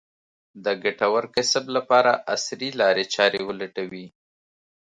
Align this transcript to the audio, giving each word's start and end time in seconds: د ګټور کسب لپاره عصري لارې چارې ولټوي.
د 0.65 0.65
ګټور 0.83 1.23
کسب 1.35 1.63
لپاره 1.75 2.11
عصري 2.33 2.69
لارې 2.81 3.05
چارې 3.15 3.39
ولټوي. 3.47 4.05